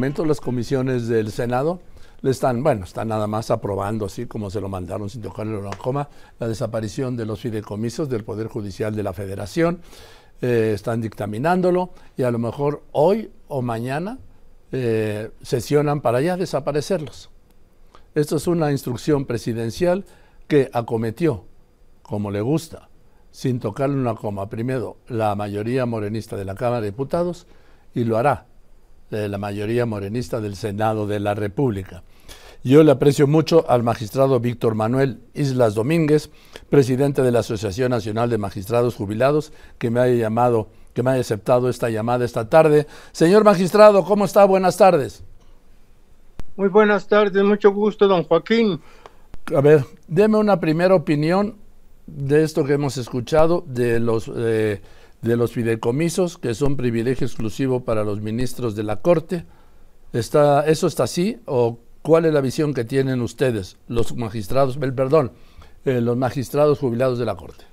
momento 0.00 0.24
las 0.24 0.40
comisiones 0.40 1.08
del 1.08 1.30
Senado 1.30 1.82
le 2.22 2.30
están, 2.30 2.62
bueno, 2.62 2.84
están 2.84 3.08
nada 3.08 3.26
más 3.26 3.50
aprobando, 3.50 4.06
así 4.06 4.24
como 4.24 4.48
se 4.48 4.58
lo 4.58 4.70
mandaron 4.70 5.10
sin 5.10 5.20
tocarle 5.20 5.60
la 5.60 5.76
coma, 5.76 6.08
la 6.38 6.48
desaparición 6.48 7.18
de 7.18 7.26
los 7.26 7.40
fideicomisos 7.40 8.08
del 8.08 8.24
Poder 8.24 8.46
Judicial 8.46 8.96
de 8.96 9.02
la 9.02 9.12
Federación. 9.12 9.82
Eh, 10.40 10.72
están 10.74 11.02
dictaminándolo 11.02 11.90
y 12.16 12.22
a 12.22 12.30
lo 12.30 12.38
mejor 12.38 12.82
hoy 12.92 13.30
o 13.48 13.60
mañana 13.60 14.16
eh, 14.72 15.32
sesionan 15.42 16.00
para 16.00 16.22
ya 16.22 16.38
desaparecerlos. 16.38 17.28
Esto 18.14 18.36
es 18.36 18.46
una 18.46 18.72
instrucción 18.72 19.26
presidencial 19.26 20.06
que 20.48 20.70
acometió, 20.72 21.44
como 22.00 22.30
le 22.30 22.40
gusta, 22.40 22.88
sin 23.32 23.60
tocarle 23.60 23.96
una 23.96 24.14
coma, 24.14 24.48
primero 24.48 24.96
la 25.08 25.34
mayoría 25.34 25.84
morenista 25.84 26.36
de 26.36 26.46
la 26.46 26.54
Cámara 26.54 26.80
de 26.80 26.90
Diputados 26.90 27.46
y 27.92 28.04
lo 28.04 28.16
hará 28.16 28.46
de 29.10 29.28
la 29.28 29.38
mayoría 29.38 29.86
morenista 29.86 30.40
del 30.40 30.56
Senado 30.56 31.06
de 31.06 31.20
la 31.20 31.34
República. 31.34 32.02
Yo 32.62 32.84
le 32.84 32.92
aprecio 32.92 33.26
mucho 33.26 33.64
al 33.68 33.82
magistrado 33.82 34.38
Víctor 34.38 34.74
Manuel 34.74 35.20
Islas 35.34 35.74
Domínguez, 35.74 36.30
presidente 36.68 37.22
de 37.22 37.32
la 37.32 37.38
Asociación 37.38 37.90
Nacional 37.90 38.28
de 38.28 38.36
Magistrados 38.36 38.96
Jubilados, 38.96 39.52
que 39.78 39.90
me 39.90 40.00
haya 40.00 40.14
llamado, 40.14 40.68
que 40.92 41.02
me 41.02 41.10
haya 41.10 41.22
aceptado 41.22 41.70
esta 41.70 41.88
llamada 41.88 42.24
esta 42.24 42.50
tarde. 42.50 42.86
Señor 43.12 43.44
magistrado, 43.44 44.04
¿cómo 44.04 44.26
está? 44.26 44.44
Buenas 44.44 44.76
tardes. 44.76 45.24
Muy 46.56 46.68
buenas 46.68 47.08
tardes, 47.08 47.42
mucho 47.42 47.72
gusto, 47.72 48.06
don 48.06 48.24
Joaquín. 48.24 48.80
A 49.56 49.60
ver, 49.62 49.86
deme 50.06 50.36
una 50.36 50.60
primera 50.60 50.94
opinión 50.94 51.56
de 52.06 52.42
esto 52.42 52.64
que 52.64 52.74
hemos 52.74 52.98
escuchado, 52.98 53.64
de 53.66 54.00
los, 54.00 54.30
eh, 54.36 54.82
de 55.22 55.36
los 55.36 55.52
fideicomisos, 55.52 56.38
que 56.38 56.54
son 56.54 56.76
privilegio 56.76 57.26
exclusivo 57.26 57.84
para 57.84 58.04
los 58.04 58.20
ministros 58.20 58.74
de 58.74 58.82
la 58.82 59.00
Corte. 59.00 59.44
¿Está, 60.12 60.66
¿Eso 60.66 60.86
está 60.86 61.04
así? 61.04 61.38
¿O 61.44 61.78
cuál 62.02 62.24
es 62.24 62.32
la 62.32 62.40
visión 62.40 62.74
que 62.74 62.84
tienen 62.84 63.20
ustedes, 63.20 63.76
los 63.86 64.16
magistrados, 64.16 64.76
perdón, 64.78 65.32
eh, 65.84 66.00
los 66.00 66.16
magistrados 66.16 66.78
jubilados 66.78 67.18
de 67.18 67.24
la 67.26 67.36
Corte? 67.36 67.64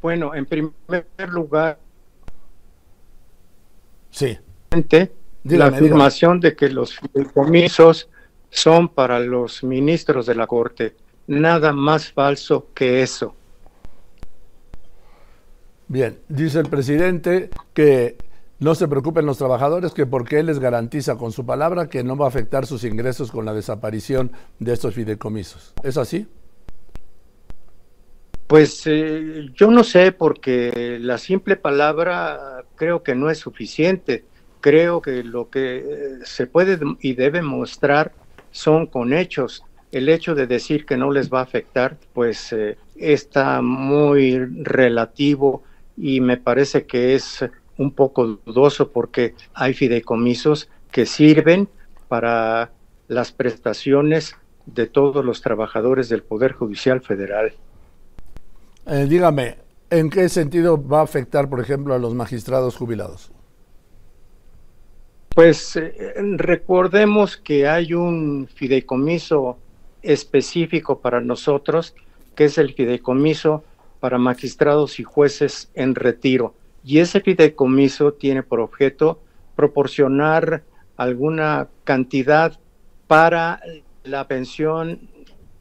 Bueno, 0.00 0.34
en 0.34 0.46
primer 0.46 1.06
lugar, 1.30 1.78
sí. 4.10 4.38
la 5.44 5.66
afirmación 5.66 6.40
de 6.40 6.54
que 6.54 6.68
los 6.68 6.98
fideicomisos 6.98 8.08
son 8.50 8.88
para 8.88 9.18
los 9.18 9.64
ministros 9.64 10.26
de 10.26 10.34
la 10.34 10.46
Corte. 10.46 10.94
Nada 11.26 11.72
más 11.72 12.12
falso 12.12 12.68
que 12.74 13.02
eso. 13.02 13.34
Bien, 15.88 16.18
dice 16.28 16.60
el 16.60 16.68
presidente 16.68 17.50
que 17.72 18.16
no 18.58 18.74
se 18.74 18.88
preocupen 18.88 19.26
los 19.26 19.38
trabajadores, 19.38 19.92
que 19.92 20.06
porque 20.06 20.38
él 20.38 20.46
les 20.46 20.58
garantiza 20.58 21.16
con 21.16 21.32
su 21.32 21.44
palabra 21.44 21.88
que 21.88 22.02
no 22.02 22.16
va 22.16 22.26
a 22.26 22.28
afectar 22.28 22.66
sus 22.66 22.84
ingresos 22.84 23.30
con 23.30 23.44
la 23.44 23.52
desaparición 23.52 24.32
de 24.58 24.72
estos 24.72 24.94
fideicomisos. 24.94 25.74
¿Es 25.82 25.96
así? 25.96 26.26
Pues 28.46 28.82
eh, 28.86 29.50
yo 29.54 29.70
no 29.70 29.84
sé, 29.84 30.12
porque 30.12 30.98
la 31.00 31.18
simple 31.18 31.56
palabra 31.56 32.64
creo 32.76 33.02
que 33.02 33.14
no 33.14 33.30
es 33.30 33.38
suficiente. 33.38 34.24
Creo 34.60 35.02
que 35.02 35.22
lo 35.22 35.50
que 35.50 35.78
eh, 35.78 35.84
se 36.24 36.46
puede 36.46 36.78
y 37.00 37.14
debe 37.14 37.42
mostrar 37.42 38.12
son 38.50 38.86
con 38.86 39.12
hechos. 39.12 39.64
El 39.92 40.08
hecho 40.08 40.34
de 40.34 40.46
decir 40.46 40.86
que 40.86 40.96
no 40.96 41.10
les 41.10 41.32
va 41.32 41.40
a 41.40 41.42
afectar, 41.42 41.98
pues 42.12 42.52
eh, 42.52 42.76
está 42.96 43.60
muy 43.60 44.38
relativo 44.38 45.62
y 45.96 46.20
me 46.20 46.36
parece 46.36 46.86
que 46.86 47.14
es 47.14 47.44
un 47.76 47.92
poco 47.92 48.38
dudoso 48.44 48.90
porque 48.90 49.34
hay 49.52 49.74
fideicomisos 49.74 50.68
que 50.90 51.06
sirven 51.06 51.68
para 52.08 52.70
las 53.08 53.32
prestaciones 53.32 54.36
de 54.66 54.86
todos 54.86 55.24
los 55.24 55.42
trabajadores 55.42 56.08
del 56.08 56.22
Poder 56.22 56.52
Judicial 56.52 57.00
Federal. 57.00 57.52
Eh, 58.86 59.06
dígame, 59.08 59.58
¿en 59.90 60.10
qué 60.10 60.28
sentido 60.28 60.82
va 60.86 61.00
a 61.00 61.04
afectar, 61.04 61.48
por 61.48 61.60
ejemplo, 61.60 61.94
a 61.94 61.98
los 61.98 62.14
magistrados 62.14 62.76
jubilados? 62.76 63.30
Pues 65.34 65.74
eh, 65.76 66.14
recordemos 66.36 67.36
que 67.36 67.66
hay 67.66 67.92
un 67.92 68.48
fideicomiso 68.54 69.58
específico 70.02 71.00
para 71.00 71.20
nosotros, 71.20 71.94
que 72.36 72.44
es 72.44 72.58
el 72.58 72.74
fideicomiso 72.74 73.64
para 74.04 74.18
magistrados 74.18 75.00
y 75.00 75.02
jueces 75.02 75.70
en 75.72 75.94
retiro. 75.94 76.52
Y 76.84 76.98
ese 76.98 77.22
fideicomiso 77.22 78.12
tiene 78.12 78.42
por 78.42 78.60
objeto 78.60 79.18
proporcionar 79.56 80.62
alguna 80.98 81.68
cantidad 81.84 82.60
para 83.06 83.62
la 84.02 84.28
pensión 84.28 85.08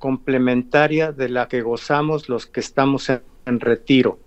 complementaria 0.00 1.12
de 1.12 1.28
la 1.28 1.46
que 1.46 1.62
gozamos 1.62 2.28
los 2.28 2.46
que 2.46 2.58
estamos 2.58 3.08
en, 3.10 3.60
retiro. 3.60 4.18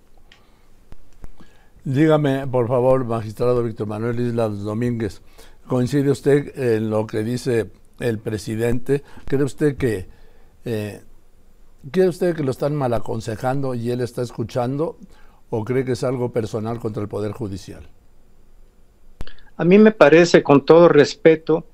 Dígame, 1.83 2.47
por 2.47 2.69
favor, 2.69 3.03
magistrado 3.03 3.61
Víctor 3.63 3.87
Manuel 3.87 4.17
Islas 4.17 4.63
Domínguez, 4.63 5.21
¿coincide 5.67 6.09
usted 6.09 6.57
en 6.57 6.89
lo 6.89 7.05
que 7.05 7.21
dice 7.21 7.69
el 7.99 8.19
presidente? 8.19 9.03
¿Cree 9.25 9.43
usted 9.43 9.75
que 9.75 10.07
eh, 10.63 11.01
¿Cree 11.91 12.07
usted 12.07 12.35
que 12.35 12.43
lo 12.43 12.51
están 12.51 12.75
mal 12.75 12.93
aconsejando 12.93 13.75
y 13.75 13.91
él 13.91 14.01
está 14.01 14.23
escuchando 14.23 14.97
o 15.51 15.63
cree 15.63 15.85
que 15.85 15.91
es 15.91 16.03
algo 16.03 16.31
personal 16.31 16.79
contra 16.79 17.03
el 17.03 17.07
Poder 17.07 17.31
Judicial? 17.31 17.87
A 19.57 19.63
mí 19.63 19.77
me 19.77 19.91
parece, 19.91 20.41
con 20.41 20.65
todo 20.65 20.89
respeto, 20.89 21.65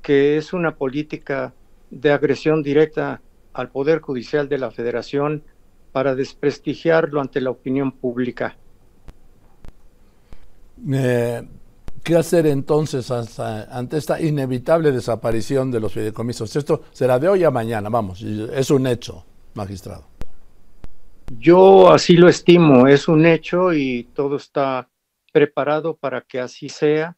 que 0.00 0.38
es 0.38 0.52
una 0.54 0.74
política 0.74 1.52
de 1.90 2.12
agresión 2.12 2.62
directa 2.62 3.20
al 3.52 3.68
Poder 3.68 4.00
Judicial 4.00 4.48
de 4.48 4.58
la 4.58 4.70
Federación 4.70 5.42
para 5.92 6.14
desprestigiarlo 6.14 7.20
ante 7.20 7.42
la 7.42 7.50
opinión 7.50 7.92
pública. 7.92 8.56
Eh, 10.90 11.42
¿Qué 12.02 12.16
hacer 12.16 12.46
entonces 12.46 13.10
ante 13.10 13.98
esta 13.98 14.20
inevitable 14.20 14.90
desaparición 14.90 15.70
de 15.70 15.78
los 15.78 15.92
fideicomisos? 15.92 16.56
Esto 16.56 16.82
será 16.90 17.18
de 17.18 17.28
hoy 17.28 17.44
a 17.44 17.50
mañana, 17.50 17.90
vamos, 17.90 18.22
es 18.22 18.70
un 18.70 18.86
hecho 18.86 19.26
magistrado? 19.54 20.06
Yo 21.38 21.92
así 21.92 22.16
lo 22.16 22.28
estimo, 22.28 22.86
es 22.86 23.08
un 23.08 23.26
hecho 23.26 23.72
y 23.72 24.04
todo 24.14 24.36
está 24.36 24.88
preparado 25.32 25.96
para 25.96 26.20
que 26.20 26.40
así 26.40 26.68
sea 26.68 27.16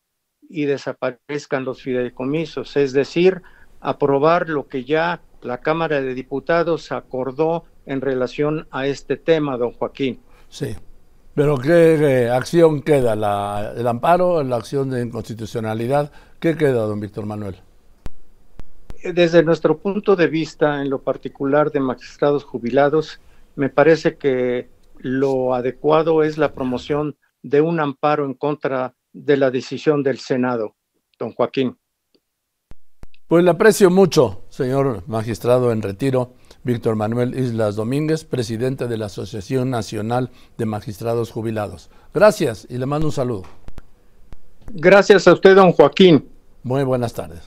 y 0.48 0.66
desaparezcan 0.66 1.64
los 1.64 1.82
fideicomisos, 1.82 2.76
es 2.76 2.92
decir, 2.92 3.42
aprobar 3.80 4.48
lo 4.48 4.68
que 4.68 4.84
ya 4.84 5.20
la 5.42 5.58
Cámara 5.58 6.00
de 6.00 6.14
Diputados 6.14 6.92
acordó 6.92 7.64
en 7.86 8.00
relación 8.00 8.66
a 8.70 8.86
este 8.86 9.16
tema, 9.16 9.56
don 9.56 9.72
Joaquín. 9.72 10.20
Sí, 10.48 10.74
pero 11.34 11.58
¿qué 11.58 12.30
acción 12.32 12.82
queda? 12.82 13.16
¿La, 13.16 13.74
¿El 13.76 13.86
amparo, 13.86 14.42
la 14.42 14.56
acción 14.56 14.90
de 14.90 15.02
inconstitucionalidad? 15.02 16.12
¿Qué 16.38 16.56
queda, 16.56 16.82
don 16.82 17.00
Víctor 17.00 17.26
Manuel? 17.26 17.56
Desde 19.12 19.42
nuestro 19.42 19.78
punto 19.78 20.16
de 20.16 20.28
vista, 20.28 20.80
en 20.80 20.90
lo 20.90 21.02
particular 21.02 21.70
de 21.70 21.80
magistrados 21.80 22.44
jubilados, 22.44 23.20
me 23.56 23.68
parece 23.68 24.16
que 24.16 24.68
lo 24.98 25.54
adecuado 25.54 26.22
es 26.22 26.38
la 26.38 26.52
promoción 26.52 27.16
de 27.42 27.60
un 27.60 27.80
amparo 27.80 28.24
en 28.24 28.34
contra 28.34 28.94
de 29.12 29.36
la 29.36 29.50
decisión 29.50 30.02
del 30.02 30.18
Senado, 30.18 30.74
don 31.18 31.32
Joaquín. 31.32 31.76
Pues 33.28 33.44
le 33.44 33.50
aprecio 33.50 33.90
mucho, 33.90 34.42
señor 34.48 35.02
magistrado 35.06 35.72
en 35.72 35.82
retiro, 35.82 36.34
Víctor 36.62 36.96
Manuel 36.96 37.38
Islas 37.38 37.76
Domínguez, 37.76 38.24
presidente 38.24 38.86
de 38.86 38.96
la 38.96 39.06
Asociación 39.06 39.70
Nacional 39.70 40.30
de 40.56 40.66
Magistrados 40.66 41.30
Jubilados. 41.30 41.90
Gracias 42.12 42.66
y 42.70 42.78
le 42.78 42.86
mando 42.86 43.08
un 43.08 43.12
saludo. 43.12 43.42
Gracias 44.70 45.28
a 45.28 45.32
usted, 45.32 45.54
don 45.54 45.72
Joaquín. 45.72 46.28
Muy 46.62 46.84
buenas 46.84 47.12
tardes. 47.12 47.42